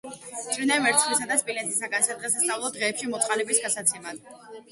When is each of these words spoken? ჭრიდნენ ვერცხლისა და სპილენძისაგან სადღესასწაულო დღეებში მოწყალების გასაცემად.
ჭრიდნენ 0.53 0.79
ვერცხლისა 0.85 1.27
და 1.31 1.35
სპილენძისაგან 1.41 2.07
სადღესასწაულო 2.07 2.73
დღეებში 2.79 3.13
მოწყალების 3.13 3.63
გასაცემად. 3.67 4.27